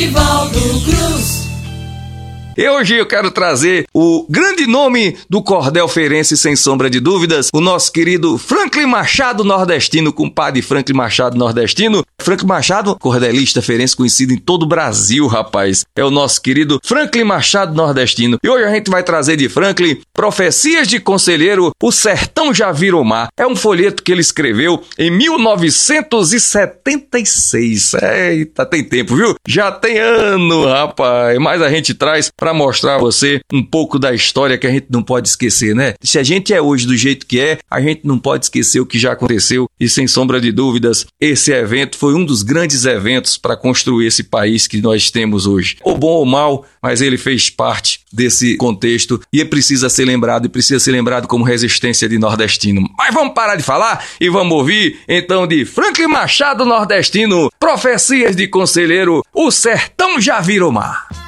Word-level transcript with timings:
Nivaldo 0.00 0.58
Cruz. 0.82 1.40
E 2.56 2.68
hoje 2.68 2.96
eu 2.96 3.04
quero 3.04 3.30
trazer 3.30 3.86
o 3.92 4.26
grande 4.28 4.66
nome 4.66 5.16
do 5.28 5.42
cordel 5.42 5.86
feirense, 5.86 6.38
sem 6.38 6.56
sombra 6.56 6.88
de 6.88 6.98
dúvidas, 6.98 7.48
o 7.52 7.60
nosso 7.60 7.92
querido 7.92 8.38
Franklin 8.38 8.86
Machado 8.86 9.44
Nordestino, 9.44 10.10
compadre 10.10 10.62
Franklin 10.62 10.96
Machado 10.96 11.36
Nordestino. 11.36 12.02
Franklin 12.30 12.46
Machado, 12.46 12.96
cordelista 12.96 13.60
feirense 13.60 13.96
conhecido 13.96 14.32
em 14.32 14.36
todo 14.36 14.62
o 14.62 14.66
Brasil, 14.66 15.26
rapaz. 15.26 15.84
É 15.96 16.04
o 16.04 16.12
nosso 16.12 16.40
querido 16.40 16.78
Franklin 16.84 17.24
Machado 17.24 17.74
Nordestino. 17.74 18.38
E 18.40 18.48
hoje 18.48 18.66
a 18.66 18.70
gente 18.70 18.88
vai 18.88 19.02
trazer 19.02 19.36
de 19.36 19.48
Franklin 19.48 20.00
Profecias 20.14 20.86
de 20.86 21.00
Conselheiro, 21.00 21.72
O 21.82 21.90
Sertão 21.90 22.54
Já 22.54 22.70
Virou 22.70 23.02
Mar. 23.02 23.30
É 23.36 23.44
um 23.44 23.56
folheto 23.56 24.04
que 24.04 24.12
ele 24.12 24.20
escreveu 24.20 24.80
em 24.96 25.10
1976. 25.10 27.94
Eita, 27.94 28.64
tem 28.64 28.84
tempo, 28.84 29.16
viu? 29.16 29.34
Já 29.48 29.72
tem 29.72 29.98
ano, 29.98 30.66
rapaz. 30.66 31.36
Mas 31.40 31.60
a 31.60 31.68
gente 31.68 31.94
traz 31.94 32.30
para 32.36 32.54
mostrar 32.54 32.94
a 32.94 32.98
você 32.98 33.40
um 33.52 33.64
pouco 33.64 33.98
da 33.98 34.14
história 34.14 34.56
que 34.56 34.68
a 34.68 34.70
gente 34.70 34.86
não 34.88 35.02
pode 35.02 35.28
esquecer, 35.28 35.74
né? 35.74 35.94
Se 36.00 36.16
a 36.16 36.22
gente 36.22 36.54
é 36.54 36.62
hoje 36.62 36.86
do 36.86 36.96
jeito 36.96 37.26
que 37.26 37.40
é, 37.40 37.58
a 37.68 37.80
gente 37.80 38.02
não 38.04 38.20
pode 38.20 38.44
esquecer 38.44 38.78
o 38.78 38.86
que 38.86 39.00
já 39.00 39.14
aconteceu 39.14 39.68
e 39.80 39.88
sem 39.88 40.06
sombra 40.06 40.40
de 40.40 40.52
dúvidas, 40.52 41.06
esse 41.20 41.50
evento 41.50 41.98
foi 41.98 42.14
um 42.14 42.19
dos 42.24 42.42
grandes 42.42 42.84
eventos 42.84 43.36
para 43.36 43.56
construir 43.56 44.06
esse 44.06 44.24
país 44.24 44.66
que 44.66 44.80
nós 44.80 45.10
temos 45.10 45.46
hoje. 45.46 45.76
Ou 45.82 45.96
bom 45.96 46.12
ou 46.12 46.26
mal, 46.26 46.64
mas 46.82 47.00
ele 47.00 47.18
fez 47.18 47.50
parte 47.50 48.00
desse 48.12 48.56
contexto 48.56 49.20
e 49.32 49.44
precisa 49.44 49.88
ser 49.88 50.04
lembrado 50.04 50.46
e 50.46 50.48
precisa 50.48 50.80
ser 50.80 50.92
lembrado 50.92 51.28
como 51.28 51.44
resistência 51.44 52.08
de 52.08 52.18
nordestino. 52.18 52.88
Mas 52.98 53.14
vamos 53.14 53.34
parar 53.34 53.56
de 53.56 53.62
falar 53.62 54.04
e 54.20 54.28
vamos 54.28 54.52
ouvir 54.52 55.00
então 55.08 55.46
de 55.46 55.64
Franklin 55.64 56.06
Machado 56.06 56.64
Nordestino, 56.64 57.50
Profecias 57.58 58.34
de 58.34 58.48
Conselheiro, 58.48 59.24
o 59.34 59.50
sertão 59.50 60.20
já 60.20 60.40
virou 60.40 60.72
mar. 60.72 61.19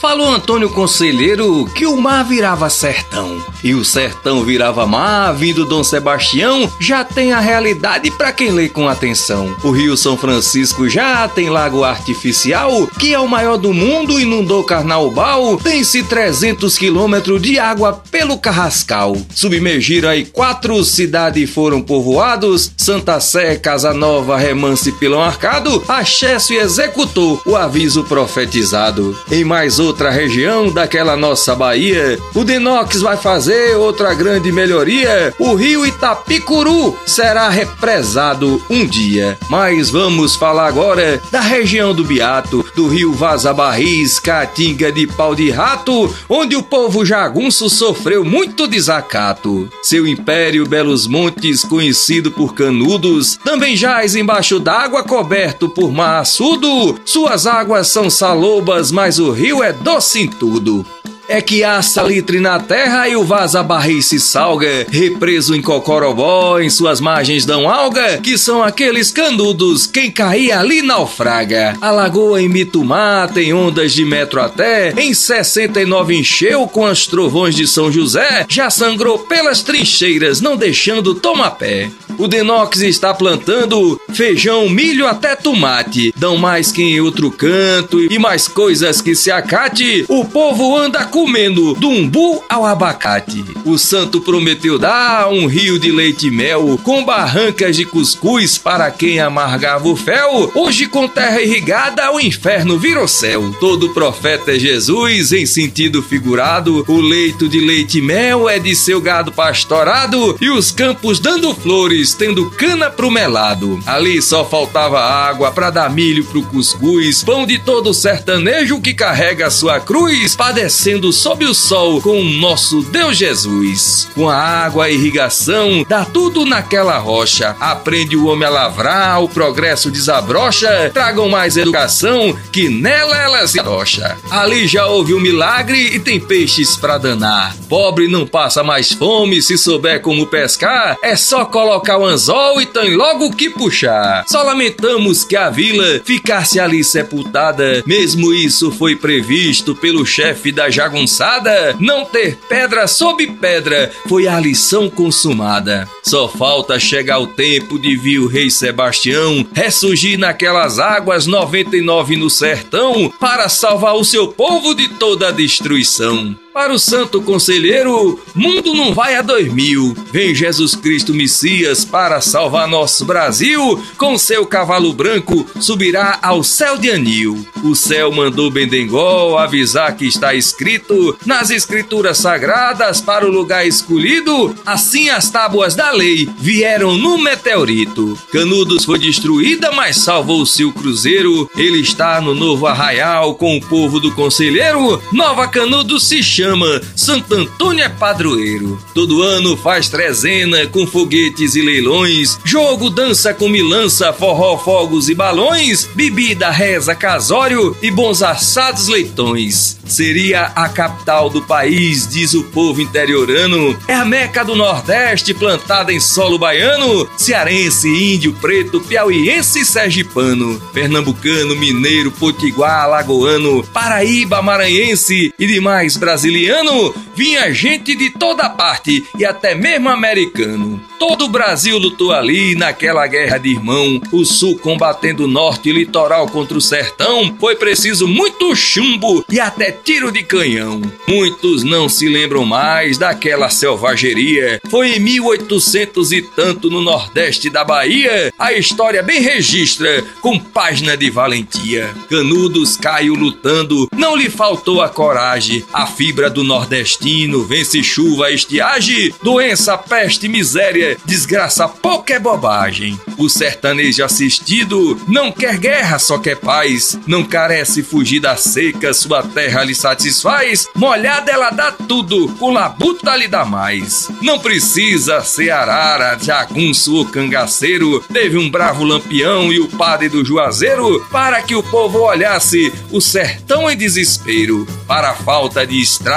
Falou 0.00 0.30
Antônio 0.30 0.70
Conselheiro 0.70 1.66
que 1.74 1.84
o 1.84 1.94
mar 1.94 2.24
virava 2.24 2.70
sertão 2.70 3.44
e 3.62 3.74
o 3.74 3.84
sertão 3.84 4.42
virava 4.42 4.86
mar, 4.86 5.34
vindo 5.34 5.66
Dom 5.66 5.84
Sebastião, 5.84 6.72
já 6.80 7.04
tem 7.04 7.34
a 7.34 7.40
realidade 7.40 8.10
para 8.10 8.32
quem 8.32 8.50
lê 8.50 8.70
com 8.70 8.88
atenção. 8.88 9.54
O 9.62 9.70
Rio 9.70 9.98
São 9.98 10.16
Francisco 10.16 10.88
já 10.88 11.28
tem 11.28 11.50
lago 11.50 11.84
artificial, 11.84 12.86
que 12.98 13.12
é 13.12 13.20
o 13.20 13.28
maior 13.28 13.58
do 13.58 13.74
mundo, 13.74 14.18
inundou 14.18 14.64
Carnaubal, 14.64 15.58
tem-se 15.58 16.02
300 16.02 16.78
quilômetros 16.78 17.42
de 17.42 17.58
água 17.58 18.02
pelo 18.10 18.38
Carrascal. 18.38 19.14
Submergiram 19.34 20.08
aí 20.08 20.24
quatro 20.24 20.82
cidades 20.82 21.50
foram 21.50 21.82
povoados, 21.82 22.72
Santa 22.74 23.20
Sé, 23.20 23.56
Casa 23.56 23.92
Nova, 23.92 24.38
Remance 24.38 24.88
e 24.88 24.92
Pilão 24.92 25.20
Arcado, 25.20 25.84
Axécio 25.86 26.58
executou 26.58 27.42
o 27.44 27.54
aviso 27.54 28.04
profetizado. 28.04 29.14
Em 29.30 29.44
mais 29.44 29.78
outro 29.78 29.89
outra 29.90 30.08
região 30.08 30.70
daquela 30.70 31.16
nossa 31.16 31.52
Bahia. 31.52 32.16
O 32.32 32.44
Denox 32.44 33.00
vai 33.00 33.16
fazer 33.16 33.76
outra 33.76 34.14
grande 34.14 34.52
melhoria. 34.52 35.34
O 35.36 35.54
rio 35.54 35.84
Itapicuru 35.84 36.96
será 37.04 37.48
represado 37.48 38.62
um 38.70 38.86
dia. 38.86 39.36
Mas 39.48 39.90
vamos 39.90 40.36
falar 40.36 40.68
agora 40.68 41.20
da 41.32 41.40
região 41.40 41.92
do 41.92 42.04
Beato, 42.04 42.64
do 42.76 42.86
rio 42.86 43.12
Vaza 43.12 43.52
Barris, 43.52 44.20
Caatinga 44.20 44.92
de 44.92 45.08
Pau 45.08 45.34
de 45.34 45.50
Rato, 45.50 46.14
onde 46.28 46.54
o 46.54 46.62
povo 46.62 47.04
jagunço 47.04 47.68
sofreu 47.68 48.24
muito 48.24 48.68
desacato. 48.68 49.68
Seu 49.82 50.06
império 50.06 50.68
Belos 50.68 51.08
Montes, 51.08 51.64
conhecido 51.64 52.30
por 52.30 52.54
canudos, 52.54 53.40
também 53.44 53.74
jaz 53.74 54.14
embaixo 54.14 54.60
d'água 54.60 55.02
coberto 55.02 55.68
por 55.68 55.90
mar 55.90 56.20
açudo. 56.20 57.00
Suas 57.04 57.44
águas 57.44 57.88
são 57.88 58.08
salobas, 58.08 58.92
mas 58.92 59.18
o 59.18 59.32
rio 59.32 59.64
é 59.64 59.72
doce 59.80 60.20
em 60.20 60.28
tudo 60.28 60.84
é 61.30 61.40
que 61.40 61.62
há 61.62 61.80
salitre 61.80 62.40
na 62.40 62.58
terra 62.58 63.08
e 63.08 63.14
o 63.14 63.22
vaza 63.22 63.62
barris 63.62 64.06
se 64.06 64.18
salga, 64.18 64.84
represo 64.90 65.54
em 65.54 65.62
Cocorobó, 65.62 66.58
em 66.58 66.68
suas 66.68 67.00
margens 67.00 67.44
dão 67.44 67.70
alga, 67.70 68.18
que 68.18 68.36
são 68.36 68.64
aqueles 68.64 69.12
canudos, 69.12 69.86
quem 69.86 70.10
cair 70.10 70.50
ali 70.50 70.82
naufraga. 70.82 71.76
A 71.80 71.92
lagoa 71.92 72.42
em 72.42 72.48
Mitumá 72.48 73.30
tem 73.32 73.54
ondas 73.54 73.92
de 73.92 74.04
metro 74.04 74.40
até, 74.40 74.92
em 75.00 75.14
69 75.14 76.16
encheu 76.16 76.66
com 76.66 76.84
as 76.84 77.06
trovões 77.06 77.54
de 77.54 77.64
São 77.68 77.92
José, 77.92 78.44
já 78.48 78.68
sangrou 78.68 79.20
pelas 79.20 79.62
trincheiras, 79.62 80.40
não 80.40 80.56
deixando 80.56 81.14
tomar 81.14 81.52
pé. 81.52 81.90
O 82.20 82.28
Denox 82.28 82.82
está 82.82 83.14
plantando 83.14 83.98
feijão, 84.12 84.68
milho 84.68 85.06
até 85.06 85.34
tomate. 85.34 86.12
Dão 86.14 86.36
mais 86.36 86.70
que 86.70 86.82
em 86.82 87.00
outro 87.00 87.30
canto 87.30 87.98
e 87.98 88.18
mais 88.18 88.46
coisas 88.46 89.00
que 89.00 89.14
se 89.14 89.30
acate. 89.30 90.04
O 90.06 90.26
povo 90.26 90.76
anda 90.76 91.06
comendo 91.20 91.74
do 91.74 91.90
umbu 91.90 92.42
ao 92.48 92.64
abacate. 92.64 93.44
O 93.66 93.76
santo 93.76 94.22
prometeu 94.22 94.78
dar 94.78 95.28
um 95.28 95.46
rio 95.46 95.78
de 95.78 95.92
leite 95.92 96.28
e 96.28 96.30
mel 96.30 96.80
com 96.82 97.04
barrancas 97.04 97.76
de 97.76 97.84
cuscuz 97.84 98.56
para 98.56 98.90
quem 98.90 99.20
amargava 99.20 99.86
o 99.86 99.94
fel. 99.94 100.50
Hoje 100.54 100.86
com 100.86 101.06
terra 101.06 101.42
irrigada 101.42 102.10
o 102.10 102.18
inferno 102.18 102.78
virou 102.78 103.06
céu. 103.06 103.54
Todo 103.60 103.90
profeta 103.90 104.52
é 104.52 104.58
Jesus 104.58 105.30
em 105.30 105.44
sentido 105.44 106.02
figurado. 106.02 106.86
O 106.88 107.02
leito 107.02 107.50
de 107.50 107.60
leite 107.60 107.98
e 107.98 108.02
mel 108.02 108.48
é 108.48 108.58
de 108.58 108.74
seu 108.74 108.98
gado 108.98 109.30
pastorado 109.30 110.38
e 110.40 110.48
os 110.48 110.72
campos 110.72 111.20
dando 111.20 111.54
flores 111.54 112.14
tendo 112.14 112.50
cana 112.52 112.88
pro 112.88 113.10
melado. 113.10 113.78
Ali 113.84 114.22
só 114.22 114.42
faltava 114.42 114.98
água 114.98 115.52
para 115.52 115.68
dar 115.68 115.90
milho 115.90 116.24
pro 116.24 116.42
cuscuz, 116.44 117.22
pão 117.22 117.44
de 117.44 117.58
todo 117.58 117.92
sertanejo 117.92 118.80
que 118.80 118.94
carrega 118.94 119.50
sua 119.50 119.78
cruz, 119.78 120.34
padecendo 120.34 121.09
sob 121.12 121.44
o 121.44 121.54
sol 121.54 122.00
com 122.00 122.20
o 122.20 122.24
nosso 122.24 122.82
Deus 122.82 123.16
Jesus. 123.16 124.08
Com 124.14 124.28
a 124.28 124.36
água, 124.36 124.86
a 124.86 124.90
irrigação, 124.90 125.84
dá 125.88 126.04
tudo 126.04 126.44
naquela 126.44 126.98
rocha. 126.98 127.56
Aprende 127.60 128.16
o 128.16 128.26
homem 128.26 128.46
a 128.46 128.50
lavrar, 128.50 129.22
o 129.22 129.28
progresso 129.28 129.90
desabrocha. 129.90 130.90
Tragam 130.92 131.28
mais 131.28 131.56
educação, 131.56 132.36
que 132.52 132.68
nela 132.68 133.16
ela 133.16 133.46
se 133.46 133.58
arrocha. 133.60 134.16
Ali 134.30 134.66
já 134.66 134.86
houve 134.86 135.14
um 135.14 135.20
milagre 135.20 135.78
e 135.94 135.98
tem 135.98 136.20
peixes 136.20 136.76
para 136.76 136.98
danar. 136.98 137.56
Pobre 137.68 138.08
não 138.08 138.26
passa 138.26 138.62
mais 138.62 138.92
fome 138.92 139.42
se 139.42 139.56
souber 139.56 140.00
como 140.00 140.26
pescar. 140.26 140.96
É 141.02 141.16
só 141.16 141.44
colocar 141.44 141.98
o 141.98 142.04
anzol 142.04 142.60
e 142.60 142.66
tem 142.66 142.94
logo 142.94 143.34
que 143.34 143.50
puxar. 143.50 144.24
Só 144.26 144.42
lamentamos 144.42 145.24
que 145.24 145.36
a 145.36 145.50
vila 145.50 146.00
ficasse 146.04 146.58
ali 146.58 146.82
sepultada, 146.82 147.82
mesmo 147.86 148.32
isso 148.32 148.70
foi 148.70 148.96
previsto 148.96 149.74
pelo 149.74 150.04
chefe 150.04 150.52
da 150.52 150.70
jagunçada. 151.00 151.76
Não 151.78 152.04
ter 152.04 152.36
pedra 152.48 152.86
sob 152.86 153.26
pedra 153.26 153.90
foi 154.08 154.26
a 154.28 154.38
lição 154.38 154.90
consumada. 154.90 155.88
Só 156.02 156.28
falta 156.28 156.78
chegar 156.78 157.18
o 157.18 157.26
tempo 157.26 157.78
de 157.78 157.96
vir 157.96 158.18
o 158.18 158.26
rei 158.26 158.50
Sebastião 158.50 159.46
ressurgir 159.54 160.18
naquelas 160.18 160.78
águas 160.78 161.26
99 161.26 162.16
no 162.16 162.28
sertão 162.28 163.12
para 163.18 163.48
salvar 163.48 163.94
o 163.94 164.04
seu 164.04 164.28
povo 164.28 164.74
de 164.74 164.88
toda 164.88 165.28
a 165.28 165.32
destruição. 165.32 166.36
Para 166.52 166.74
o 166.74 166.80
santo 166.80 167.22
conselheiro, 167.22 168.20
mundo 168.34 168.74
não 168.74 168.92
vai 168.92 169.14
a 169.14 169.22
dois 169.22 169.52
mil. 169.52 169.96
Vem 170.10 170.34
Jesus 170.34 170.74
Cristo 170.74 171.14
Messias 171.14 171.84
para 171.84 172.20
salvar 172.20 172.66
nosso 172.66 173.04
Brasil. 173.04 173.80
Com 173.96 174.18
seu 174.18 174.44
cavalo 174.44 174.92
branco, 174.92 175.46
subirá 175.60 176.18
ao 176.20 176.42
céu 176.42 176.76
de 176.76 176.90
anil. 176.90 177.46
O 177.62 177.76
céu 177.76 178.10
mandou 178.10 178.50
Bendengol 178.50 179.38
avisar 179.38 179.96
que 179.96 180.06
está 180.06 180.34
escrito 180.34 181.16
nas 181.24 181.50
escrituras 181.50 182.18
sagradas 182.18 183.00
para 183.00 183.24
o 183.24 183.30
lugar 183.30 183.64
escolhido. 183.64 184.52
Assim 184.66 185.08
as 185.08 185.30
tábuas 185.30 185.76
da 185.76 185.92
lei 185.92 186.28
vieram 186.36 186.96
no 186.96 187.16
meteorito. 187.16 188.18
Canudos 188.32 188.84
foi 188.84 188.98
destruída, 188.98 189.70
mas 189.70 189.98
salvou-se 189.98 190.64
o 190.64 190.72
cruzeiro. 190.72 191.48
Ele 191.56 191.78
está 191.78 192.20
no 192.20 192.34
novo 192.34 192.66
arraial 192.66 193.36
com 193.36 193.56
o 193.56 193.60
povo 193.60 194.00
do 194.00 194.12
conselheiro. 194.16 195.00
Nova 195.12 195.46
Canudo 195.46 196.00
se 196.00 196.20
chama 196.24 196.39
chama 196.40 196.80
Santo 196.96 197.34
Antônio 197.34 197.84
é 197.84 197.88
Padroeiro. 197.88 198.82
Todo 198.94 199.22
ano 199.22 199.58
faz 199.58 199.90
trezena 199.90 200.66
com 200.66 200.86
foguetes 200.86 201.54
e 201.54 201.60
leilões, 201.60 202.38
jogo, 202.44 202.88
dança 202.88 203.34
com 203.34 203.48
milança, 203.48 204.10
forró, 204.10 204.56
fogos 204.56 205.10
e 205.10 205.14
balões, 205.14 205.86
bebida, 205.94 206.50
reza, 206.50 206.94
casório 206.94 207.76
e 207.82 207.90
bons 207.90 208.22
assados 208.22 208.88
leitões. 208.88 209.78
Seria 209.84 210.44
a 210.54 210.68
capital 210.68 211.28
do 211.28 211.42
país, 211.42 212.08
diz 212.08 212.32
o 212.32 212.44
povo 212.44 212.80
interiorano. 212.80 213.76
É 213.86 213.94
a 213.94 214.04
meca 214.04 214.42
do 214.42 214.56
Nordeste 214.56 215.34
plantada 215.34 215.92
em 215.92 216.00
solo 216.00 216.38
baiano, 216.38 217.08
cearense, 217.18 217.88
índio, 217.88 218.32
preto, 218.40 218.80
piauiense 218.80 219.60
e 219.60 219.64
sergipano, 219.64 220.60
pernambucano, 220.72 221.54
mineiro, 221.56 222.10
potiguar, 222.12 222.84
alagoano, 222.84 223.62
paraíba, 223.64 224.40
maranhense 224.40 225.34
e 225.38 225.46
demais 225.46 225.96
brasileiros 225.96 226.29
brasiliano, 226.30 226.94
vinha 227.14 227.52
gente 227.52 227.94
de 227.94 228.10
toda 228.10 228.48
parte 228.48 229.04
e 229.18 229.24
até 229.24 229.54
mesmo 229.54 229.88
americano. 229.88 230.80
Todo 231.00 231.24
o 231.24 231.28
Brasil 231.28 231.78
lutou 231.78 232.12
ali 232.12 232.54
naquela 232.54 233.06
guerra 233.06 233.38
de 233.38 233.48
irmão, 233.48 234.00
o 234.12 234.22
sul 234.22 234.58
combatendo 234.58 235.24
o 235.24 235.26
norte 235.26 235.70
e 235.70 235.72
litoral 235.72 236.28
contra 236.28 236.58
o 236.58 236.60
sertão. 236.60 237.34
Foi 237.40 237.56
preciso 237.56 238.06
muito 238.06 238.54
chumbo 238.54 239.24
e 239.30 239.40
até 239.40 239.72
tiro 239.72 240.12
de 240.12 240.22
canhão. 240.22 240.82
Muitos 241.08 241.64
não 241.64 241.88
se 241.88 242.06
lembram 242.06 242.44
mais 242.44 242.98
daquela 242.98 243.48
selvageria. 243.48 244.60
Foi 244.70 244.90
em 244.96 245.00
1800 245.00 246.12
e 246.12 246.20
tanto 246.20 246.68
no 246.68 246.82
nordeste 246.82 247.48
da 247.48 247.64
Bahia. 247.64 248.30
A 248.38 248.52
história 248.52 249.02
bem 249.02 249.22
registra 249.22 250.04
com 250.20 250.38
página 250.38 250.98
de 250.98 251.08
valentia. 251.08 251.94
Canudos 252.10 252.76
caiu 252.76 253.14
lutando, 253.14 253.88
não 253.96 254.14
lhe 254.14 254.28
faltou 254.28 254.82
a 254.82 254.88
coragem. 254.90 255.64
A 255.72 255.86
fibra 255.86 256.19
do 256.28 256.44
nordestino 256.44 257.44
vence 257.44 257.82
chuva, 257.82 258.30
estiagem, 258.30 259.14
doença, 259.22 259.78
peste, 259.78 260.28
miséria, 260.28 260.96
desgraça, 261.06 261.66
pouca 261.68 262.14
é 262.14 262.18
bobagem. 262.18 263.00
O 263.16 263.28
sertanejo 263.28 264.04
assistido 264.04 265.00
não 265.06 265.30
quer 265.30 265.58
guerra, 265.58 265.98
só 265.98 266.18
quer 266.18 266.36
paz. 266.36 266.98
Não 267.06 267.24
carece 267.24 267.82
fugir 267.82 268.20
da 268.20 268.36
seca, 268.36 268.92
sua 268.92 269.22
terra 269.22 269.62
lhe 269.64 269.74
satisfaz. 269.74 270.66
Molhada 270.74 271.30
ela 271.30 271.50
dá 271.50 271.70
tudo, 271.70 272.28
com 272.34 272.52
labuta 272.52 273.16
lhe 273.16 273.28
dá 273.28 273.44
mais. 273.44 274.10
Não 274.20 274.38
precisa 274.38 275.22
ser 275.22 275.50
arara, 275.50 276.18
jagunço 276.20 276.94
ou 276.96 277.06
cangaceiro. 277.06 278.00
Teve 278.12 278.36
um 278.36 278.50
bravo 278.50 278.84
lampião 278.84 279.52
e 279.52 279.60
o 279.60 279.68
padre 279.68 280.08
do 280.08 280.24
Juazeiro 280.24 281.06
para 281.10 281.42
que 281.42 281.54
o 281.54 281.62
povo 281.62 282.00
olhasse 282.00 282.72
o 282.90 283.00
sertão 283.00 283.70
em 283.70 283.76
desespero. 283.76 284.66
Para 284.86 285.10
a 285.10 285.14
falta 285.14 285.66
de 285.66 285.80
estrada, 285.80 286.09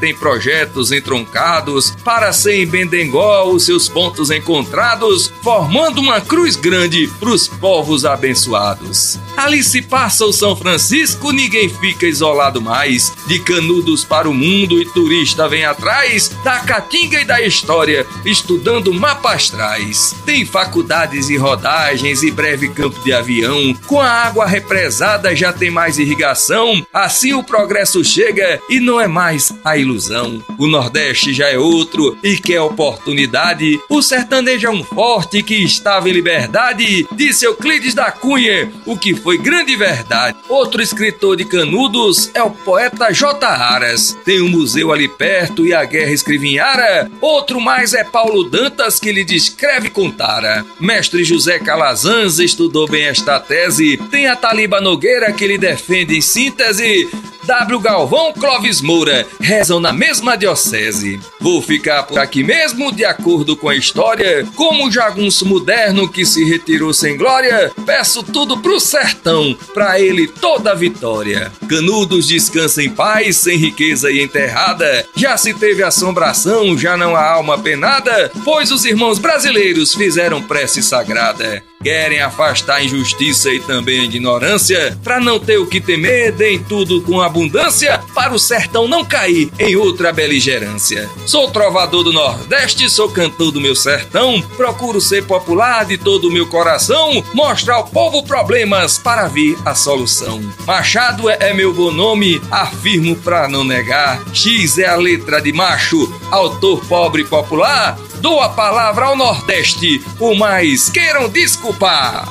tem 0.00 0.14
projetos 0.14 0.92
entroncados. 0.92 1.90
Para 2.04 2.32
ser 2.32 2.62
em 2.62 2.66
Bendengó, 2.66 3.44
os 3.44 3.64
seus 3.64 3.88
pontos 3.88 4.30
encontrados, 4.30 5.32
formando 5.42 6.00
uma 6.00 6.20
cruz 6.20 6.56
grande 6.56 7.08
pros 7.18 7.48
povos 7.48 8.04
abençoados. 8.04 9.18
Ali 9.36 9.62
se 9.62 9.80
passa 9.80 10.24
o 10.24 10.32
São 10.32 10.54
Francisco, 10.54 11.32
ninguém 11.32 11.68
fica 11.68 12.06
isolado 12.06 12.60
mais. 12.60 13.12
De 13.26 13.38
canudos 13.40 14.04
para 14.04 14.28
o 14.28 14.34
mundo 14.34 14.80
e 14.80 14.84
turista 14.86 15.48
vem 15.48 15.64
atrás 15.64 16.30
da 16.44 16.60
caatinga 16.60 17.20
e 17.20 17.24
da 17.24 17.40
história, 17.40 18.06
estudando 18.24 18.92
mapas 18.92 19.38
astrais. 19.38 20.14
Tem 20.26 20.44
faculdades 20.44 21.28
e 21.28 21.36
rodagens 21.36 22.22
e 22.22 22.30
breve 22.30 22.68
campo 22.68 22.98
de 23.04 23.12
avião. 23.12 23.74
Com 23.86 24.00
a 24.00 24.10
água 24.10 24.46
represada 24.46 25.34
já 25.34 25.52
tem 25.52 25.70
mais 25.70 25.98
irrigação. 25.98 26.84
Assim 26.92 27.32
o 27.32 27.42
progresso 27.42 28.04
chega 28.04 28.60
e 28.68 28.80
não 28.80 29.00
é 29.00 29.06
mais 29.06 29.37
a 29.64 29.76
ilusão. 29.76 30.42
O 30.58 30.66
Nordeste 30.66 31.32
já 31.32 31.48
é 31.48 31.58
outro 31.58 32.16
e 32.22 32.36
quer 32.36 32.60
oportunidade. 32.60 33.80
O 33.88 34.02
sertanejo 34.02 34.66
é 34.66 34.70
um 34.70 34.84
forte 34.84 35.42
que 35.42 35.54
estava 35.62 36.08
em 36.08 36.12
liberdade. 36.12 37.06
Disse 37.12 37.44
Euclides 37.44 37.94
da 37.94 38.10
Cunha, 38.10 38.70
o 38.86 38.96
que 38.96 39.14
foi 39.14 39.38
grande 39.38 39.76
verdade. 39.76 40.36
Outro 40.48 40.82
escritor 40.82 41.36
de 41.36 41.44
Canudos 41.44 42.30
é 42.34 42.42
o 42.42 42.50
poeta 42.50 43.12
J. 43.12 43.46
Aras. 43.46 44.16
Tem 44.24 44.40
um 44.40 44.48
museu 44.48 44.92
ali 44.92 45.08
perto 45.08 45.66
e 45.66 45.74
a 45.74 45.84
guerra 45.84 46.12
escrevinhara. 46.12 47.10
Outro 47.20 47.60
mais 47.60 47.94
é 47.94 48.04
Paulo 48.04 48.44
Dantas 48.44 48.98
que 48.98 49.12
lhe 49.12 49.24
descreve 49.24 49.90
com 49.90 50.10
tara. 50.10 50.64
Mestre 50.80 51.24
José 51.24 51.58
Calazans 51.58 52.38
estudou 52.38 52.88
bem 52.88 53.04
esta 53.04 53.38
tese. 53.38 53.96
Tem 54.10 54.26
a 54.26 54.36
Taliba 54.36 54.80
Nogueira 54.80 55.32
que 55.32 55.46
lhe 55.46 55.58
defende 55.58 56.16
em 56.16 56.20
síntese. 56.20 57.08
W. 57.48 57.80
Galvão 57.80 58.30
Clóvis 58.34 58.82
Moura 58.82 59.26
rezam 59.40 59.80
na 59.80 59.90
mesma 59.90 60.36
diocese. 60.36 61.18
Vou 61.40 61.62
ficar 61.62 62.02
por 62.02 62.18
aqui 62.18 62.44
mesmo, 62.44 62.92
de 62.92 63.06
acordo 63.06 63.56
com 63.56 63.70
a 63.70 63.74
história, 63.74 64.46
como 64.54 64.90
jagunço 64.90 65.46
moderno 65.46 66.06
que 66.06 66.26
se 66.26 66.44
retirou 66.44 66.92
sem 66.92 67.16
glória, 67.16 67.72
peço 67.86 68.22
tudo 68.22 68.58
pro 68.58 68.78
sertão, 68.78 69.56
pra 69.72 69.98
ele 69.98 70.28
toda 70.28 70.72
a 70.72 70.74
vitória. 70.74 71.50
Canudos 71.66 72.28
descansa 72.28 72.82
em 72.82 72.90
paz, 72.90 73.38
sem 73.38 73.56
riqueza 73.56 74.10
e 74.10 74.22
enterrada, 74.22 75.06
já 75.16 75.34
se 75.38 75.54
teve 75.54 75.82
assombração, 75.82 76.76
já 76.76 76.98
não 76.98 77.16
há 77.16 77.30
alma 77.30 77.56
penada, 77.56 78.30
pois 78.44 78.70
os 78.70 78.84
irmãos 78.84 79.18
brasileiros 79.18 79.94
fizeram 79.94 80.42
prece 80.42 80.82
sagrada. 80.82 81.64
Querem 81.82 82.20
afastar 82.20 82.76
a 82.76 82.84
injustiça 82.84 83.52
e 83.52 83.60
também 83.60 84.00
a 84.00 84.04
ignorância, 84.04 84.98
para 85.04 85.20
não 85.20 85.38
ter 85.38 85.58
o 85.58 85.66
que 85.66 85.80
temer, 85.80 86.32
deem 86.32 86.58
tudo 86.58 87.00
com 87.02 87.20
abundância, 87.20 88.02
para 88.14 88.34
o 88.34 88.38
sertão 88.38 88.88
não 88.88 89.04
cair 89.04 89.48
em 89.60 89.76
outra 89.76 90.12
beligerância. 90.12 91.08
Sou 91.24 91.48
trovador 91.50 92.02
do 92.02 92.12
Nordeste, 92.12 92.90
sou 92.90 93.08
cantor 93.08 93.52
do 93.52 93.60
meu 93.60 93.76
sertão, 93.76 94.42
procuro 94.56 95.00
ser 95.00 95.24
popular 95.24 95.84
de 95.84 95.96
todo 95.96 96.28
o 96.28 96.32
meu 96.32 96.48
coração, 96.48 97.22
mostrar 97.32 97.76
ao 97.76 97.86
povo 97.86 98.24
problemas 98.24 98.98
para 98.98 99.28
vir 99.28 99.56
a 99.64 99.72
solução. 99.74 100.40
Machado 100.66 101.30
é, 101.30 101.38
é 101.40 101.54
meu 101.54 101.72
bom 101.72 101.92
nome, 101.92 102.42
afirmo 102.50 103.14
pra 103.14 103.46
não 103.46 103.62
negar. 103.62 104.20
X 104.34 104.78
é 104.78 104.86
a 104.86 104.96
letra 104.96 105.40
de 105.40 105.52
macho, 105.52 106.12
autor 106.30 106.84
pobre 106.86 107.24
popular, 107.24 107.96
Dou 108.20 108.40
a 108.40 108.48
palavra 108.48 109.06
ao 109.06 109.16
Nordeste, 109.16 110.02
o 110.18 110.34
mais 110.34 110.90
queiram 110.90 111.28
desculpar. 111.28 112.28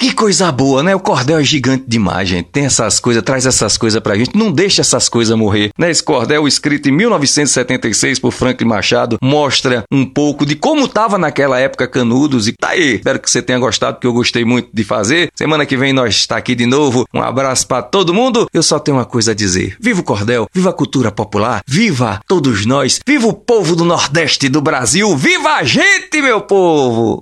Que 0.00 0.12
coisa 0.12 0.52
boa, 0.52 0.80
né? 0.80 0.94
O 0.94 1.00
cordel 1.00 1.40
é 1.40 1.42
gigante 1.42 1.82
demais, 1.88 2.28
gente. 2.28 2.50
Tem 2.52 2.66
essas 2.66 3.00
coisas, 3.00 3.20
traz 3.20 3.44
essas 3.44 3.76
coisas 3.76 4.00
pra 4.00 4.14
gente. 4.14 4.30
Não 4.36 4.52
deixa 4.52 4.80
essas 4.80 5.08
coisas 5.08 5.36
morrer, 5.36 5.70
né? 5.76 5.90
Esse 5.90 6.04
cordel, 6.04 6.46
escrito 6.46 6.88
em 6.88 6.92
1976 6.92 8.20
por 8.20 8.30
Franklin 8.30 8.68
Machado, 8.68 9.18
mostra 9.20 9.82
um 9.90 10.06
pouco 10.06 10.46
de 10.46 10.54
como 10.54 10.86
tava 10.86 11.18
naquela 11.18 11.58
época 11.58 11.88
Canudos. 11.88 12.46
E 12.46 12.52
tá 12.52 12.68
aí. 12.68 12.94
Espero 12.94 13.18
que 13.18 13.28
você 13.28 13.42
tenha 13.42 13.58
gostado, 13.58 13.94
porque 13.94 14.06
eu 14.06 14.12
gostei 14.12 14.44
muito 14.44 14.68
de 14.72 14.84
fazer. 14.84 15.32
Semana 15.34 15.66
que 15.66 15.76
vem 15.76 15.92
nós 15.92 16.14
está 16.14 16.36
aqui 16.36 16.54
de 16.54 16.64
novo. 16.64 17.04
Um 17.12 17.20
abraço 17.20 17.66
para 17.66 17.82
todo 17.82 18.14
mundo. 18.14 18.48
Eu 18.54 18.62
só 18.62 18.78
tenho 18.78 18.98
uma 18.98 19.04
coisa 19.04 19.32
a 19.32 19.34
dizer. 19.34 19.76
Viva 19.80 20.00
o 20.00 20.04
cordel, 20.04 20.46
viva 20.54 20.70
a 20.70 20.74
cultura 20.74 21.10
popular, 21.10 21.60
viva 21.66 22.20
todos 22.28 22.64
nós, 22.64 23.00
viva 23.04 23.26
o 23.26 23.32
povo 23.32 23.74
do 23.74 23.84
Nordeste 23.84 24.48
do 24.48 24.62
Brasil, 24.62 25.16
viva 25.16 25.54
a 25.54 25.64
gente, 25.64 26.22
meu 26.22 26.40
povo! 26.40 27.16